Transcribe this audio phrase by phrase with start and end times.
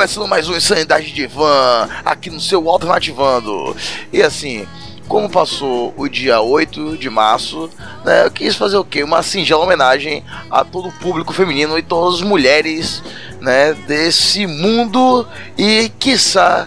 [0.00, 3.76] começando mais um Insanidade de Van aqui no seu Alternativando.
[4.10, 4.66] E assim,
[5.06, 7.68] como passou o dia 8 de março,
[8.02, 9.04] né, eu quis fazer o quê?
[9.04, 13.02] Uma singela homenagem a todo o público feminino e todas as mulheres
[13.42, 16.66] né, desse mundo e, quiçá,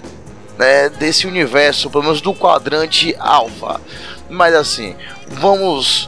[0.56, 3.82] né, desse universo, pelo menos do quadrante alfa.
[4.30, 4.96] Mas assim,
[5.28, 6.08] vamos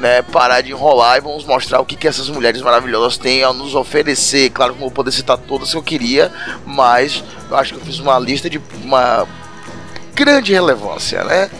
[0.00, 3.52] né, parar de enrolar e vamos mostrar o que, que essas mulheres maravilhosas têm a
[3.52, 4.50] nos oferecer.
[4.50, 6.32] Claro que não vou poder citar todas que eu queria,
[6.64, 9.28] mas eu acho que eu fiz uma lista de uma
[10.14, 11.50] grande relevância, né?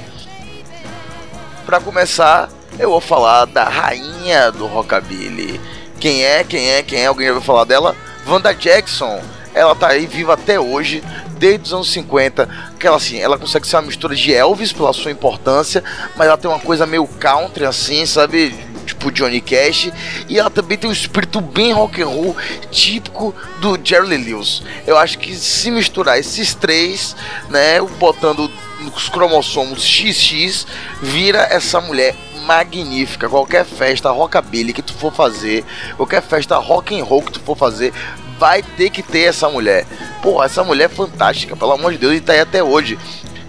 [1.67, 5.61] Para começar, eu vou falar da rainha do rockabilly.
[6.01, 6.43] Quem é?
[6.43, 6.83] Quem é?
[6.83, 7.07] Quem é?
[7.07, 7.95] Alguém já ouviu falar dela?
[8.27, 9.21] Wanda Jackson.
[9.53, 11.03] Ela tá aí viva até hoje,
[11.41, 12.47] desde os anos 50,
[12.79, 15.83] que ela assim, ela consegue ser uma mistura de Elvis pela sua importância,
[16.15, 18.55] mas ela tem uma coisa meio country assim, sabe?
[18.85, 19.91] Tipo Johnny Cash,
[20.29, 22.37] e ela também tem um espírito bem rock and roll
[22.71, 24.63] típico do Jerry Lewis.
[24.87, 27.17] Eu acho que se misturar esses três,
[27.49, 28.51] né, botando
[28.95, 30.67] os cromossomos XX,
[31.01, 33.29] vira essa mulher magnífica.
[33.29, 35.65] Qualquer festa rockabilly que tu for fazer,
[35.97, 37.95] qualquer festa rock and roll que tu for fazer,
[38.41, 39.87] vai ter que ter essa mulher.
[40.23, 42.99] Pô, essa mulher é fantástica, pelo amor de Deus, e tá aí até hoje.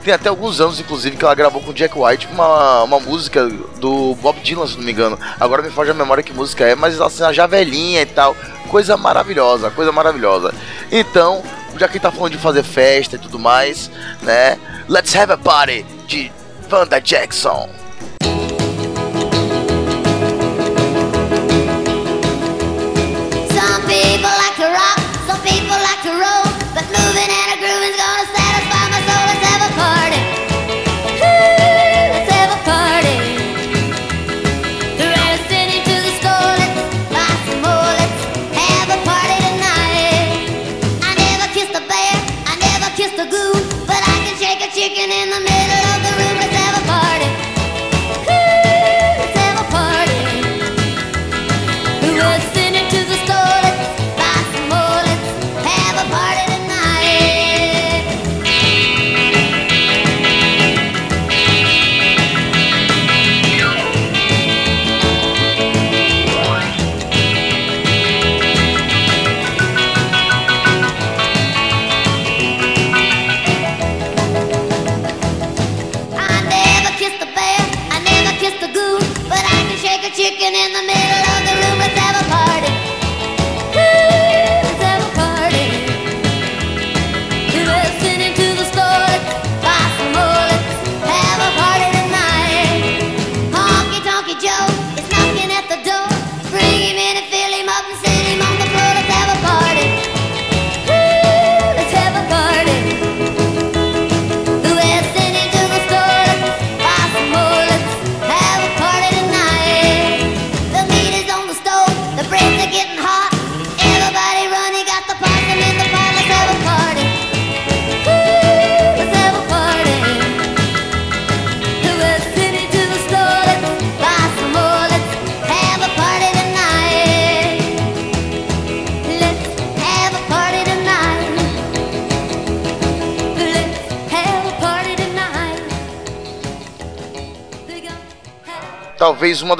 [0.03, 3.47] Tem até alguns anos, inclusive, que ela gravou com Jack White uma, uma música
[3.79, 5.17] do Bob Dylan, se não me engano.
[5.39, 8.35] Agora me foge a memória que música é, mas assim, já velhinha e tal.
[8.67, 10.53] Coisa maravilhosa, coisa maravilhosa.
[10.91, 11.41] Então,
[11.77, 13.89] já que tá falando de fazer festa e tudo mais,
[14.23, 14.59] né?
[14.89, 16.31] Let's have a party de
[16.69, 17.80] Wanda Jackson.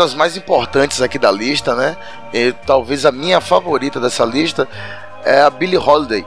[0.02, 1.96] Das mais importantes aqui da lista, né?
[2.34, 4.68] E talvez a minha favorita dessa lista
[5.24, 6.26] é a Billie Holiday.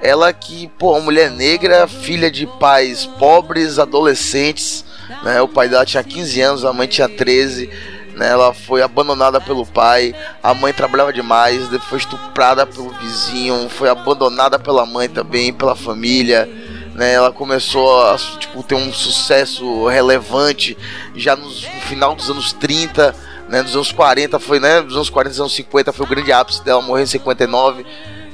[0.00, 4.84] Ela que, pô, uma mulher negra, filha de pais pobres, adolescentes,
[5.24, 5.42] né?
[5.42, 7.68] O pai dela tinha 15 anos, a mãe tinha 13.
[8.14, 13.90] Né, ela foi abandonada pelo pai, a mãe trabalhava demais, foi estuprada pelo vizinho, foi
[13.90, 16.48] abandonada pela mãe também, pela família
[16.96, 17.12] né?
[17.12, 20.76] Ela começou a tipo, ter um sucesso relevante
[21.14, 23.14] já nos- no final dos anos 30,
[23.48, 23.62] né?
[23.62, 24.82] Nos anos 40 foi, né?
[24.82, 27.86] Dos anos 40 dos anos 50 foi o grande ápice dela, morreu em 59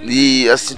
[0.02, 0.76] e assim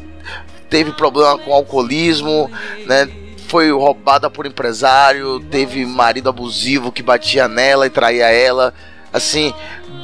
[0.69, 2.51] teve problema com alcoolismo,
[2.87, 3.09] né?
[3.47, 8.75] Foi roubada por empresário, teve marido abusivo que batia nela e traía ela.
[9.13, 9.55] Assim,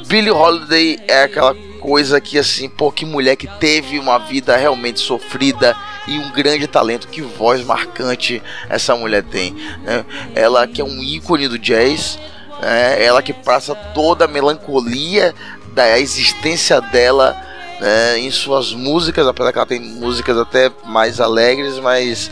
[0.07, 5.01] Billie Holiday é aquela coisa que assim, pô, que mulher que teve uma vida realmente
[5.01, 5.75] sofrida
[6.07, 7.09] e um grande talento.
[7.09, 9.53] Que voz marcante essa mulher tem.
[9.83, 10.05] Né?
[10.33, 12.17] Ela que é um ícone do jazz,
[12.61, 13.03] né?
[13.03, 15.33] ela que passa toda a melancolia
[15.73, 17.35] da existência dela
[17.79, 18.19] né?
[18.19, 22.29] em suas músicas, apesar que ela tem músicas até mais alegres, mas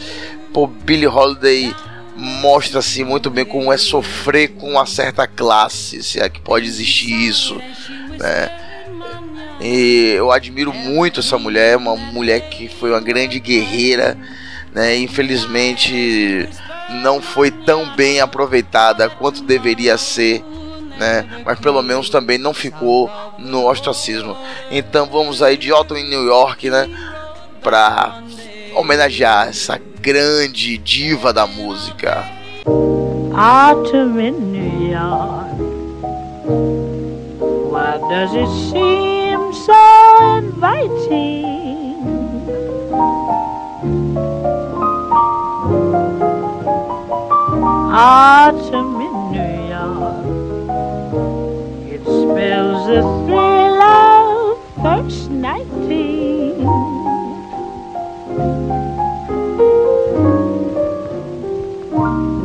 [0.54, 1.74] pô, Billie Holiday
[2.16, 6.68] mostra assim muito bem como é sofrer com uma certa classe, se é que pode
[6.68, 7.56] existir isso,
[8.18, 8.52] né?
[9.62, 14.18] E eu admiro muito essa mulher, uma mulher que foi uma grande guerreira,
[14.74, 14.98] né?
[14.98, 16.48] Infelizmente
[17.04, 20.44] não foi tão bem aproveitada quanto deveria ser,
[20.98, 21.44] né?
[21.46, 24.36] Mas pelo menos também não ficou no ostracismo.
[24.72, 26.90] Então vamos aí de Otto em New York, né?
[27.62, 28.22] Para
[28.76, 32.26] homenagear essa grande diva da música.
[33.36, 35.50] Autumn in New York.
[37.72, 41.69] Why does it seem so inviting?
[47.92, 50.26] Autumn in New York.
[51.92, 56.30] It spells the thrill of first nighting.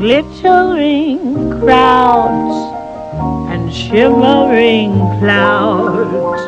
[0.04, 2.56] glittering crowds
[3.50, 6.42] and shimmering clouds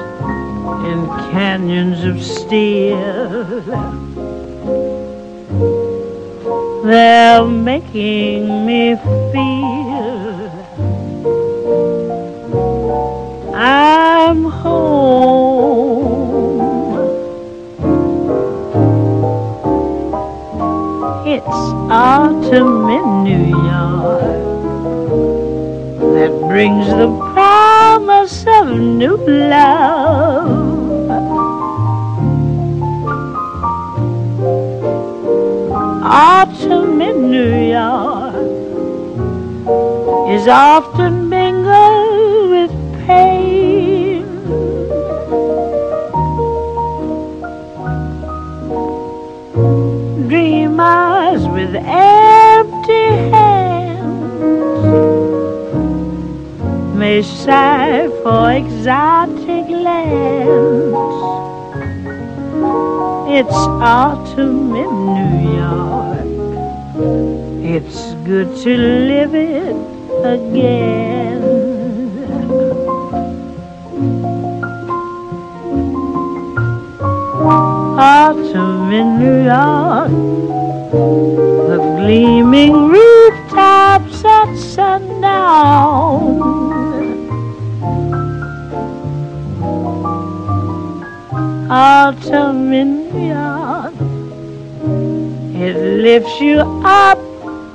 [0.87, 4.06] in canyons of steel.
[6.87, 10.51] They're making me feel
[13.53, 15.83] I'm home.
[21.27, 21.59] It's
[21.91, 24.21] autumn in New York
[26.15, 30.66] that brings the promise of new love.
[36.19, 38.35] Autumn in New York
[40.31, 42.73] is often mingled with
[43.07, 44.25] pain.
[50.27, 54.57] Dreamers with empty hands
[56.97, 60.97] may sigh for exotic lands.
[63.39, 63.61] It's
[63.93, 65.36] autumn in New York.
[67.77, 69.77] It's good to live it
[70.25, 71.43] again.
[78.01, 80.11] Autumn in New York.
[81.69, 86.41] The gleaming rooftops at sundown.
[91.71, 93.95] Autumn in New York.
[95.55, 97.26] It lifts you up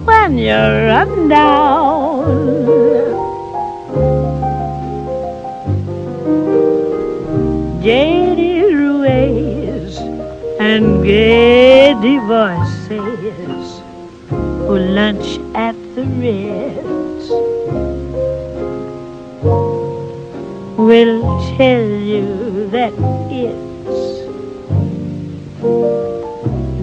[0.06, 2.62] when you're run down.
[7.84, 9.98] Jaded ways
[10.60, 11.72] and gay
[12.32, 13.82] voices
[14.30, 17.26] who lunch at the Ritz
[20.78, 21.22] will
[21.58, 22.94] tell you that
[23.30, 24.00] it's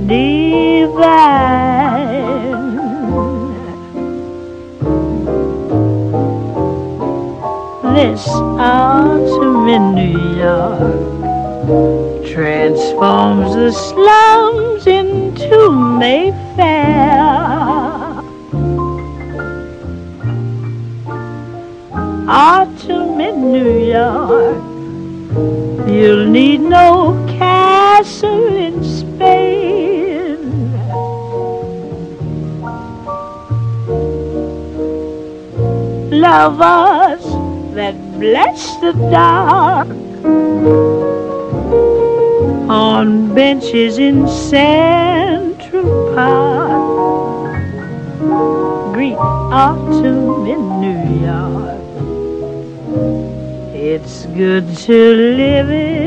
[0.06, 1.58] divine.
[7.98, 11.02] This autumn in New York
[12.32, 17.18] transforms the slums into Mayfair.
[22.28, 24.62] Autumn in New York,
[25.90, 30.38] you'll need no castle in Spain.
[36.12, 37.07] Lovers
[37.78, 39.88] that bless the dark
[42.68, 47.54] on benches in Central Park.
[48.94, 51.84] Greet autumn in New York.
[53.76, 55.97] It's good to live it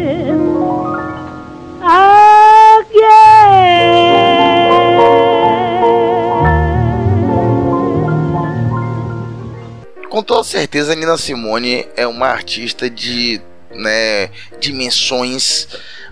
[10.31, 14.29] toda certeza, Nina Simone é uma artista de né,
[14.61, 15.67] dimensões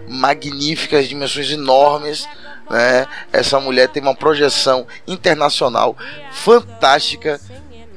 [0.09, 2.27] magníficas, dimensões enormes.
[2.69, 3.07] Né?
[3.31, 5.95] Essa mulher tem uma projeção internacional
[6.33, 7.39] fantástica.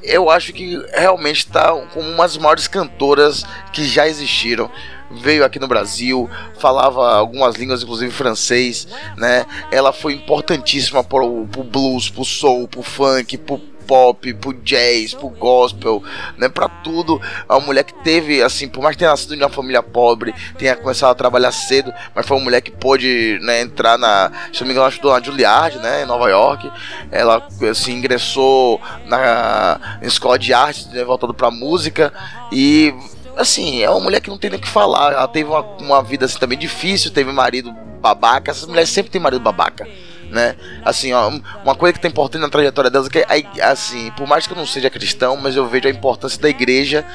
[0.01, 4.71] Eu acho que realmente está como uma das maiores cantoras que já existiram.
[5.11, 8.87] veio aqui no Brasil, falava algumas línguas, inclusive francês,
[9.17, 9.45] né?
[9.69, 15.29] Ela foi importantíssima pro, pro blues, pro soul, pro funk, pro pop, pro jazz, pro
[15.29, 16.03] gospel,
[16.37, 17.21] né, pra tudo.
[17.49, 20.75] Uma mulher que teve, assim, por mais que tenha nascido de uma família pobre, tenha
[20.75, 24.67] começado a trabalhar cedo, mas foi uma mulher que pôde, né, entrar na, se não
[24.67, 26.71] me engano, estudou na Juilliard, né, em Nova York.
[27.11, 32.13] Ela, assim, ingressou na, escola de arte, né, voltado pra música
[32.51, 32.93] e
[33.35, 35.13] assim, é uma mulher que não tem nem o que falar.
[35.13, 38.51] Ela teve uma, uma vida assim também difícil, teve marido babaca.
[38.51, 39.87] Essas mulheres sempre têm marido babaca
[40.33, 40.55] né?
[40.83, 41.31] Assim, ó,
[41.63, 44.57] uma coisa que tá importante na trajetória delas é que, assim, por mais que eu
[44.57, 47.05] não seja cristão, mas eu vejo a importância da igreja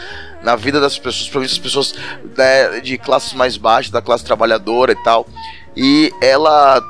[0.41, 1.95] na vida das pessoas, principalmente as pessoas
[2.37, 5.27] né, de classes mais baixas, da classe trabalhadora e tal.
[5.77, 6.81] E ela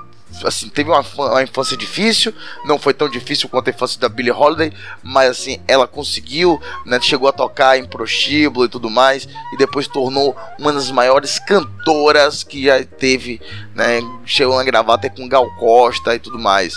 [0.45, 2.33] assim, teve uma, uma, infância difícil,
[2.65, 7.01] não foi tão difícil quanto a infância da Billie Holiday, mas assim, ela conseguiu, né,
[7.01, 12.43] chegou a tocar em prostíbulo e tudo mais, e depois tornou uma das maiores cantoras
[12.43, 13.41] que já teve,
[13.75, 16.75] né, chegou a gravar até com Gal Costa e tudo mais.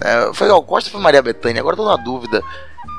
[0.00, 1.60] É, foi Gal Costa ou foi Maria Bethânia?
[1.60, 2.42] Agora tô na dúvida.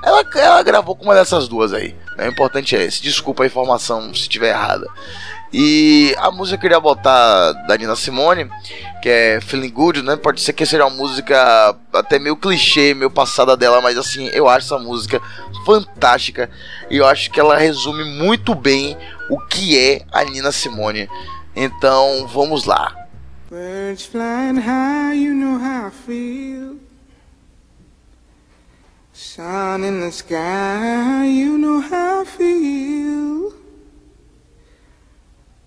[0.04, 1.96] Ela, ela gravou com uma dessas duas aí.
[2.18, 2.28] Né?
[2.28, 3.01] O importante é esse.
[3.01, 4.88] Desculpa a informação se estiver errada.
[5.51, 8.50] E a música que eu queria botar da Nina Simone,
[9.01, 10.15] que é Feeling Good, né?
[10.15, 14.48] Pode ser que seja uma música até meio clichê, meio passada dela, mas assim, eu
[14.48, 15.20] acho essa música
[15.65, 16.50] fantástica
[16.89, 18.96] e eu acho que ela resume muito bem
[19.29, 21.10] o que é a Nina Simone.
[21.56, 22.96] Então, vamos lá.
[23.50, 26.77] Birds flying high, you know how I feel.
[29.12, 33.49] Sun in the sky, you know how I feel.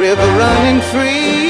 [0.00, 1.49] River running free.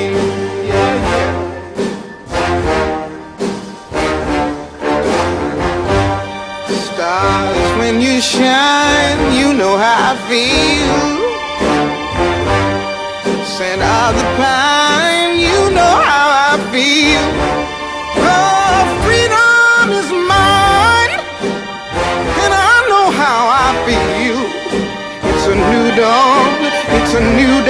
[8.21, 11.01] Shine, you know how I feel.
[13.43, 17.25] Scent of the pine, you know how I feel.
[18.21, 21.13] Oh, freedom is mine,
[22.43, 24.37] and I know how I feel.
[25.29, 26.61] It's a new dawn,
[26.97, 27.60] it's a new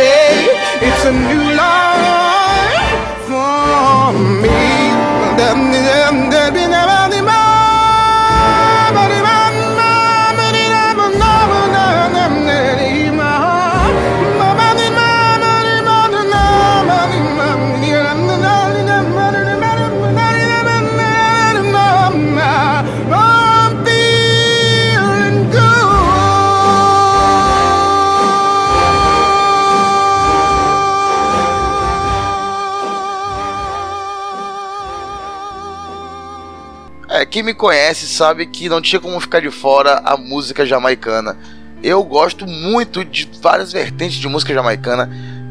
[37.41, 41.35] quem me conhece sabe que não tinha como ficar de fora a música jamaicana.
[41.81, 45.09] Eu gosto muito de várias vertentes de música jamaicana.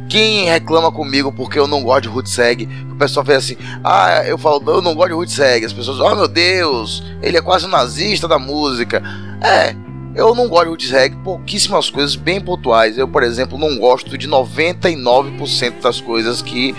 [0.09, 4.23] Quem reclama comigo porque eu não gosto de roots reggae, o pessoal fez assim: "Ah,
[4.25, 5.66] eu falo, eu não gosto de roots reggae".
[5.66, 9.02] As pessoas: "Oh, meu Deus, ele é quase um nazista da música".
[9.42, 9.75] É,
[10.14, 12.97] eu não gosto de roots reggae, pouquíssimas coisas bem pontuais.
[12.99, 16.73] Eu, por exemplo, não gosto de 99% das coisas que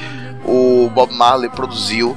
[0.45, 2.15] o Bob Marley produziu,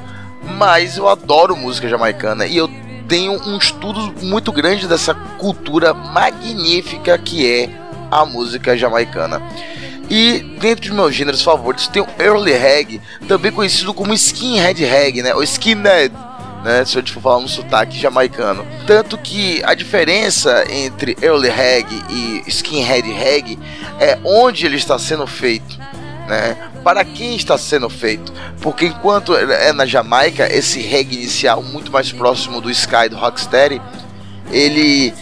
[0.56, 2.68] mas eu adoro música jamaicana e eu
[3.08, 7.70] tenho um estudo muito grande dessa cultura magnífica que é
[8.11, 9.42] a música jamaicana.
[10.11, 15.23] E dentro dos meus gêneros favoritos tem o early reggae, também conhecido como skinhead reggae,
[15.23, 15.34] né?
[15.34, 16.14] Ou skinhead,
[16.62, 16.84] né?
[16.84, 18.66] Se eu for falar um sotaque jamaicano.
[18.87, 23.58] Tanto que a diferença entre early reggae e skinhead reggae
[23.99, 25.78] é onde ele está sendo feito,
[26.26, 26.57] né?
[26.83, 28.33] Para quem está sendo feito?
[28.61, 33.81] Porque enquanto é na Jamaica, esse reggae inicial muito mais próximo do Sky do Rocksteady,
[34.50, 35.14] ele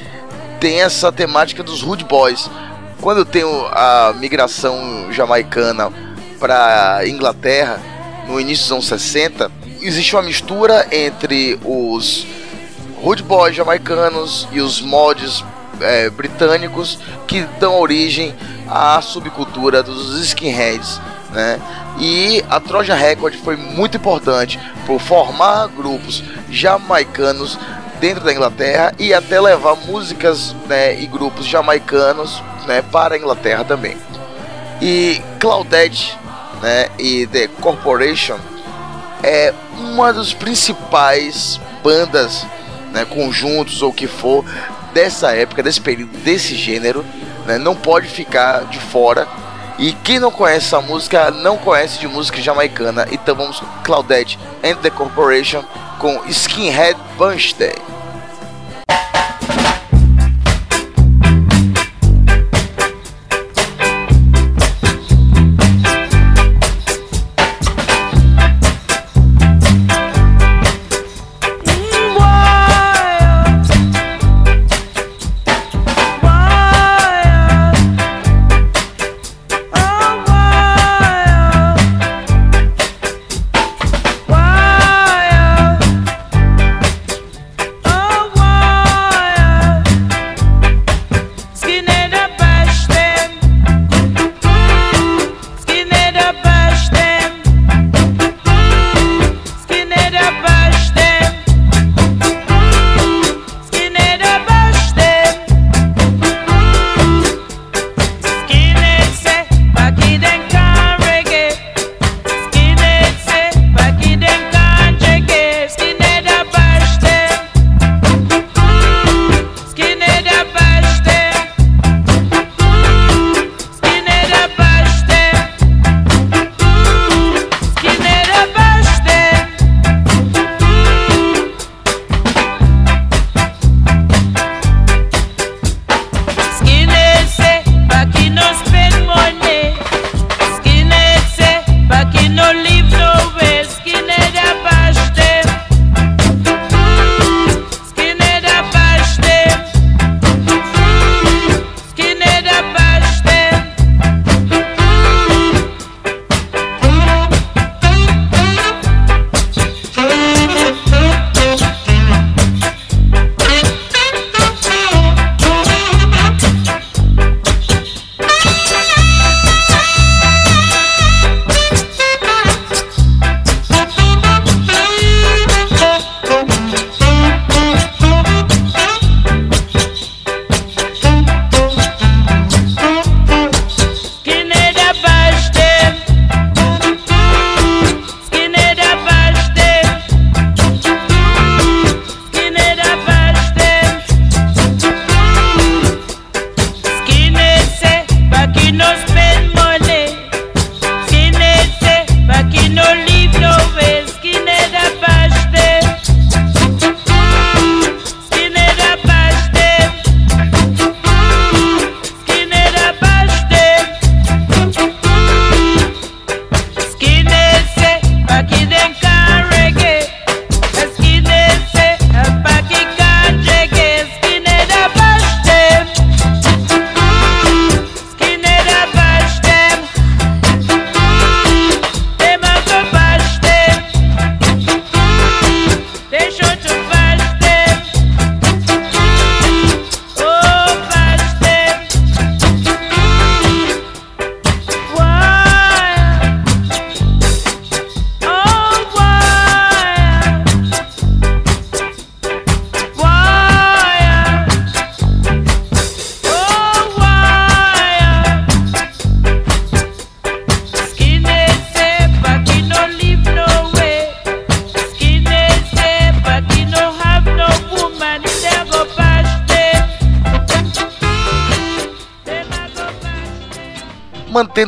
[0.61, 2.51] tem essa temática dos Rude Boys.
[3.01, 5.93] Quando eu tenho a migração jamaicana
[6.39, 7.81] para Inglaterra,
[8.29, 12.27] no início dos anos 60, existe uma mistura entre os
[13.03, 15.45] Rude Boys jamaicanos e os mods
[15.81, 18.35] é, britânicos que dão origem
[18.69, 21.01] à subcultura dos skinheads
[21.33, 21.61] né?
[21.99, 27.59] E a Trojan Record foi muito importante por formar grupos jamaicanos
[28.01, 33.65] dentro da Inglaterra e até levar músicas né, e grupos jamaicanos né, para a Inglaterra
[33.65, 33.97] também.
[34.81, 36.19] E Claudette
[36.61, 38.39] né, e The Corporation
[39.23, 42.45] é uma das principais bandas,
[42.93, 44.45] né, conjuntos ou que for
[44.93, 47.05] dessa época, desse período, desse gênero.
[47.47, 49.27] Né, não pode ficar de fora
[49.79, 53.07] e quem não conhece essa música não conhece de música jamaicana.
[53.11, 55.65] Então vamos com Claudette and the Corporation
[55.99, 57.55] com Skinhead Bunch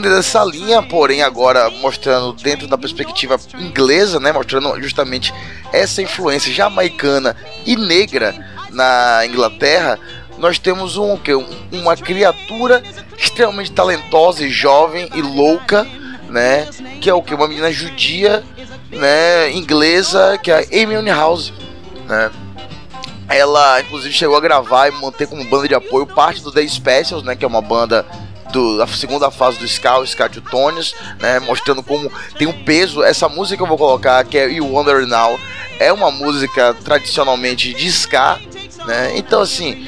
[0.05, 5.33] mantendo essa linha, porém agora mostrando dentro da perspectiva inglesa, né, mostrando justamente
[5.73, 8.35] essa influência jamaicana e negra
[8.71, 9.99] na Inglaterra,
[10.38, 11.33] nós temos um, que
[11.73, 12.83] uma criatura
[13.17, 15.87] extremamente talentosa e jovem e louca,
[16.29, 16.69] né,
[17.01, 18.45] que é o que uma menina judia,
[18.90, 21.53] né, inglesa, que é a Amy Winehouse,
[22.07, 22.31] né?
[23.27, 27.25] Ela, inclusive, chegou a gravar e manter como banda de apoio parte do The Specials,
[27.25, 27.35] né?
[27.35, 28.05] Que é uma banda
[28.55, 31.40] do, da segunda fase do Ska, o Ska Teutones, né?
[31.40, 33.03] Mostrando como tem um peso.
[33.03, 35.38] Essa música que eu vou colocar, que é You Wonder Now,
[35.81, 38.38] é uma música tradicionalmente de Ska,
[38.87, 39.12] né?
[39.17, 39.87] Então, assim,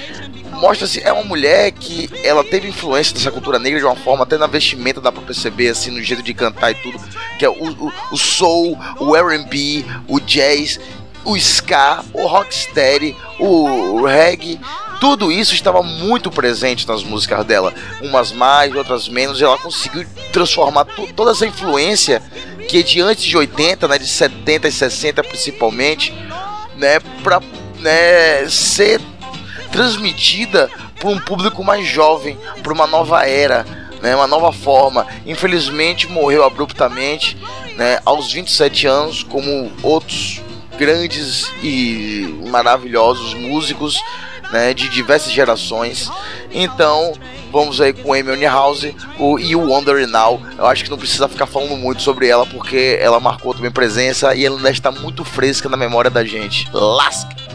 [0.51, 4.37] mostra-se é uma mulher que ela teve influência dessa cultura negra de uma forma até
[4.37, 6.99] na vestimenta dá para perceber assim no jeito de cantar e tudo
[7.39, 10.81] que é o, o, o soul o R&B o jazz
[11.27, 14.61] o ska, o rocksteady, o reggae,
[15.01, 20.07] tudo isso estava muito presente nas músicas dela, umas mais, outras menos, e ela conseguiu
[20.33, 22.23] transformar toda essa influência
[22.69, 26.15] que é de antes de 80, né, de 70 e 60 principalmente,
[26.77, 27.41] né, para
[27.81, 29.01] né, ser
[29.71, 33.67] transmitida para um público mais jovem, para uma nova era,
[34.01, 35.07] né, uma nova forma.
[35.27, 37.37] Infelizmente morreu abruptamente,
[37.77, 40.41] né, aos 27 anos, como outros
[40.77, 44.01] grandes e maravilhosos músicos
[44.51, 46.11] né, de diversas gerações.
[46.51, 47.13] Então,
[47.51, 48.87] vamos aí com Amy House
[49.19, 50.41] o, e o Wonder Now.
[50.59, 54.35] Eu acho que não precisa ficar falando muito sobre ela, porque ela marcou também presença
[54.35, 56.69] e ela ainda está muito fresca na memória da gente.
[56.73, 57.46] Lasca!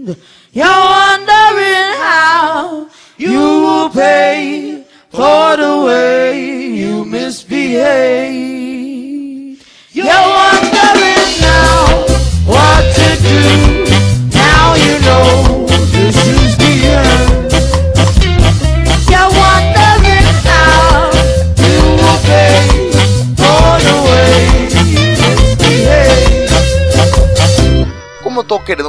[0.00, 6.19] You're wondering how you will pay for the way.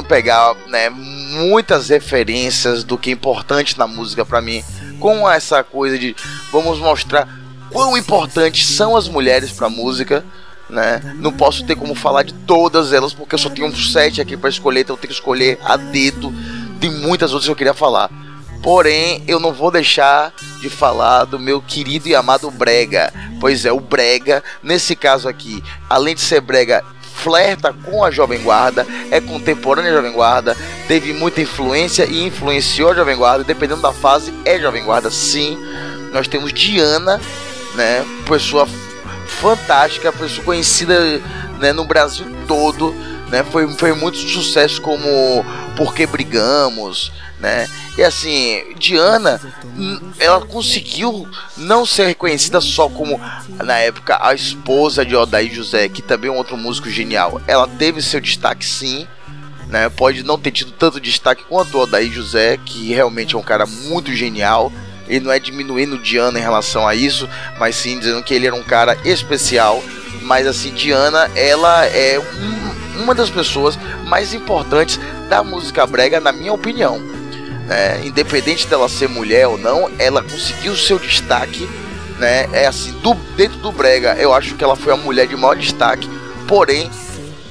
[0.02, 4.64] Pegar né, muitas referências do que é importante na música para mim,
[4.98, 6.16] com essa coisa de
[6.50, 7.28] vamos mostrar
[7.70, 10.24] quão importantes são as mulheres para música.
[10.68, 11.00] Né?
[11.16, 14.36] Não posso ter como falar de todas elas porque eu só tenho um set aqui
[14.36, 16.32] para escolher, então eu tenho que escolher a dedo.
[16.80, 18.10] Tem muitas outras que eu queria falar.
[18.62, 23.12] Porém, eu não vou deixar de falar do meu querido e amado Brega.
[23.40, 26.84] Pois é, o Brega, nesse caso aqui, além de ser Brega
[27.22, 30.56] flerta com a Jovem Guarda, é contemporânea à Jovem Guarda,
[30.88, 35.56] teve muita influência e influenciou a Jovem Guarda, dependendo da fase, é Jovem Guarda sim.
[36.12, 37.20] Nós temos Diana,
[37.74, 38.68] né, pessoa
[39.26, 41.20] fantástica, pessoa conhecida
[41.58, 42.94] né, no Brasil todo,
[43.32, 43.42] né?
[43.42, 45.08] Foi, foi muito sucesso como
[45.74, 47.66] Porque Brigamos, né?
[47.96, 49.40] E assim, Diana,
[50.18, 53.18] ela conseguiu não ser reconhecida só como
[53.64, 57.40] na época a esposa de Odaí José, que também é um outro músico genial.
[57.46, 59.08] Ela teve seu destaque sim,
[59.68, 59.88] né?
[59.88, 63.64] Pode não ter tido tanto destaque quanto o Odaí José, que realmente é um cara
[63.64, 64.70] muito genial.
[65.08, 67.26] Ele não é diminuindo Diana em relação a isso,
[67.58, 69.82] mas sim dizendo que ele era um cara especial.
[70.20, 76.32] Mas assim, Diana, ela é um, uma das pessoas mais importantes da música brega, na
[76.32, 76.98] minha opinião.
[77.66, 78.04] né?
[78.04, 81.68] independente dela ser mulher ou não, ela conseguiu seu destaque,
[82.18, 82.48] né?
[82.52, 85.56] É assim, do, dentro do brega, eu acho que ela foi a mulher de maior
[85.56, 86.08] destaque.
[86.46, 86.90] Porém,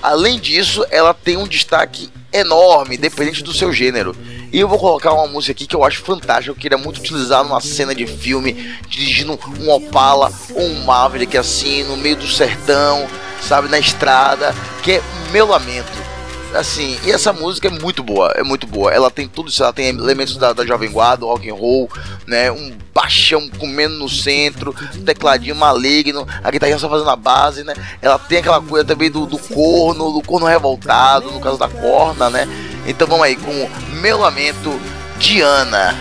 [0.01, 4.15] além disso, ela tem um destaque enorme, independente do seu gênero.
[4.53, 7.41] E eu vou colocar uma música aqui que eu acho fantástica, eu queria muito utilizar
[7.41, 8.53] numa cena de filme,
[8.89, 13.07] dirigindo um Opala ou um Maverick assim, no meio do sertão,
[13.41, 16.11] sabe, na estrada, que é Meu Lamento.
[16.53, 18.91] Assim, e essa música é muito boa, é muito boa.
[18.93, 21.89] Ela tem tudo isso, ela tem elementos da, da Jovem Guarda, rock and roll,
[22.27, 22.51] né?
[22.51, 27.73] Um baixão comendo no centro, um tecladinho maligno, a guitarrinha só fazendo a base, né?
[28.01, 32.29] Ela tem aquela coisa também do, do corno, do corno revoltado, no caso da corna,
[32.29, 32.45] né?
[32.85, 33.69] Então vamos aí com
[34.01, 34.81] Meu Lamento,
[35.19, 35.95] Diana.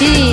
[0.00, 0.29] she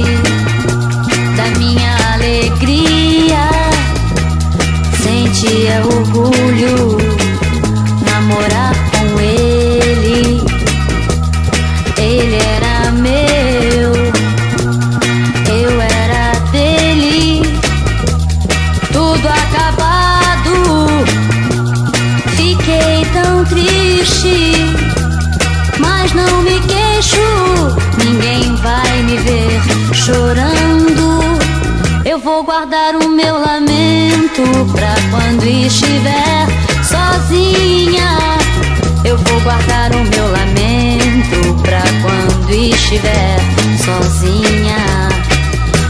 [42.98, 43.38] estiver
[43.78, 45.10] sozinha.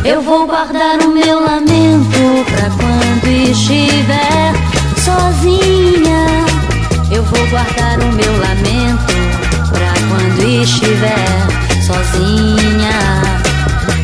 [0.04, 4.54] Eu vou guardar o meu lamento pra quando estiver
[4.98, 6.46] sozinha.
[7.12, 9.13] Eu vou guardar o meu lamento
[9.70, 13.22] pra quando estiver sozinha.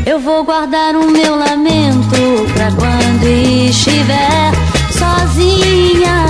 [0.06, 4.52] Eu vou guardar o meu lamento pra quando estiver
[4.92, 6.26] sozinha.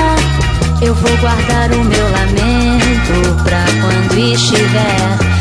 [0.82, 5.33] Eu vou guardar o meu lamento pra quando estiver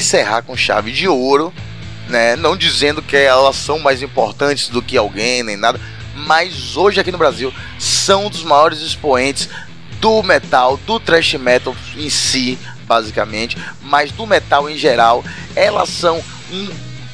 [0.00, 1.52] encerrar com chave de ouro,
[2.08, 2.34] né?
[2.36, 5.80] Não dizendo que elas são mais importantes do que alguém nem nada,
[6.14, 9.48] mas hoje aqui no Brasil são dos maiores expoentes
[10.00, 15.22] do metal, do thrash metal em si, basicamente, mas do metal em geral.
[15.54, 16.68] Elas são um,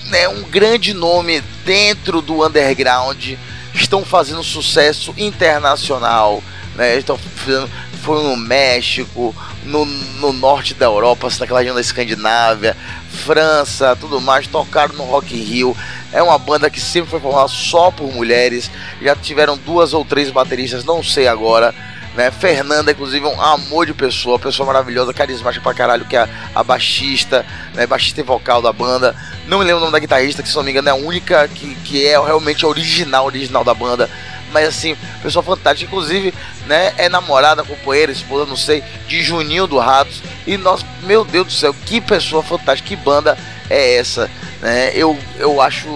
[0.06, 3.32] né, um grande nome dentro do underground,
[3.74, 6.42] estão fazendo sucesso internacional,
[6.76, 6.96] né?
[6.96, 7.70] Estão fazendo,
[8.02, 9.34] foram no México,
[9.64, 12.76] no, no norte da Europa, naquela região da Escandinávia,
[13.10, 15.76] França, tudo mais, tocaram no Rock in Rio.
[16.12, 18.70] É uma banda que sempre foi formada só por mulheres.
[19.02, 21.74] Já tiveram duas ou três bateristas, não sei agora.
[22.16, 22.30] Né?
[22.30, 26.28] Fernanda, inclusive, é um amor de pessoa, pessoa maravilhosa, carismática pra caralho, que é a,
[26.54, 27.86] a baixista, né?
[27.86, 29.14] baixista e vocal da banda.
[29.46, 31.46] Não me lembro o nome da guitarrista, que se não me engano é a única
[31.48, 34.08] que, que é realmente a original, original da banda.
[34.52, 36.32] Mas assim, pessoa fantástica, inclusive,
[36.66, 36.92] né?
[36.96, 40.22] É namorada, companheira, esposa, não sei, de Juninho do Ratos.
[40.46, 43.36] E nós, meu Deus do céu, que pessoa fantástica, que banda
[43.68, 44.30] é essa?
[44.60, 44.92] Né?
[44.94, 45.88] Eu, eu acho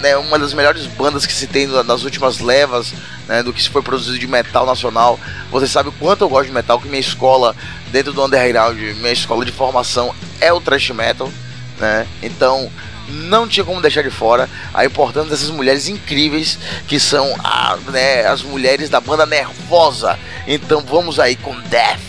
[0.00, 2.92] né, uma das melhores bandas que se tem nas últimas levas
[3.28, 5.18] né, do que se foi produzido de metal nacional.
[5.50, 7.54] Você sabe o quanto eu gosto de metal, que minha escola
[7.90, 11.30] dentro do underground, minha escola de formação é o thrash metal,
[11.78, 12.06] né?
[12.22, 12.70] Então
[13.08, 18.26] não tinha como deixar de fora a importância dessas mulheres incríveis que são a, né,
[18.26, 20.18] as mulheres da banda Nervosa.
[20.46, 22.00] Então vamos aí com Death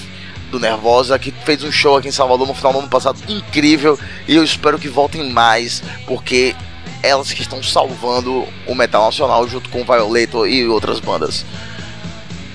[0.52, 4.00] do Nervosa, que fez um show aqui em Salvador no final do ano passado incrível
[4.28, 6.56] e eu espero que voltem mais, porque
[7.04, 11.46] elas que estão salvando o metal nacional junto com Violator e outras bandas.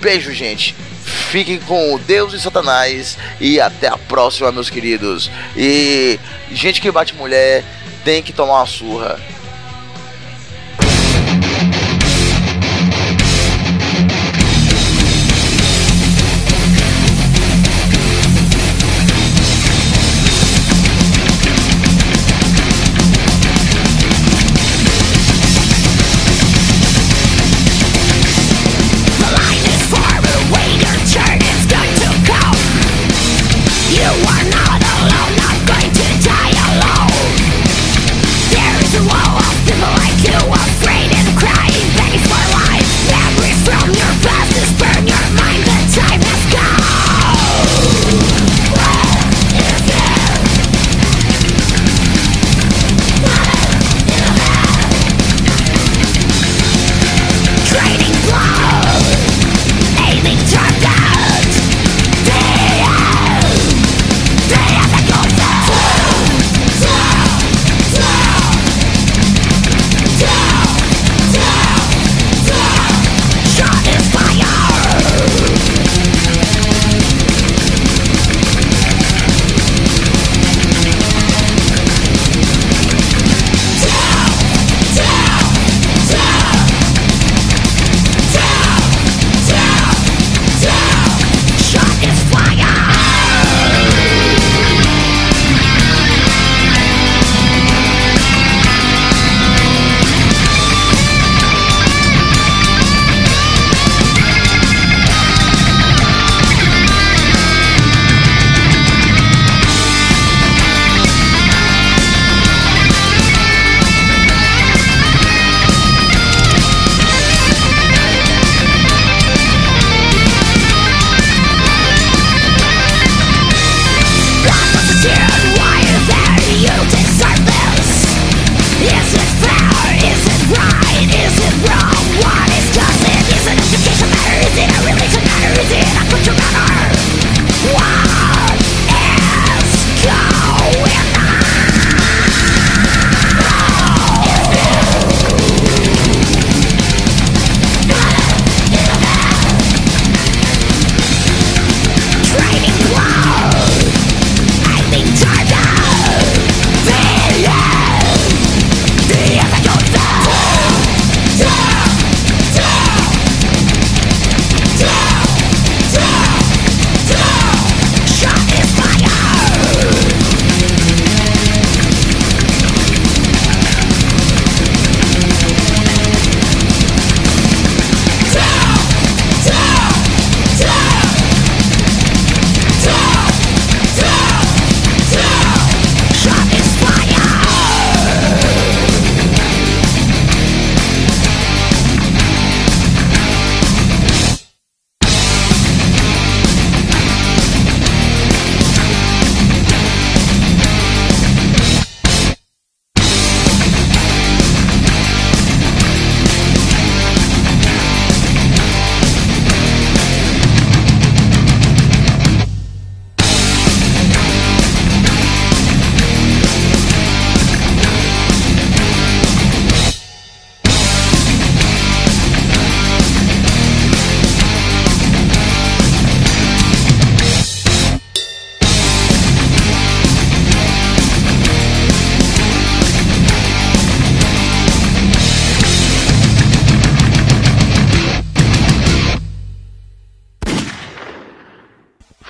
[0.01, 0.75] Beijo, gente.
[1.05, 5.31] Fiquem com Deus e Satanás e até a próxima, meus queridos.
[5.57, 6.19] E
[6.51, 7.65] gente que bate mulher
[8.05, 9.19] tem que tomar uma surra.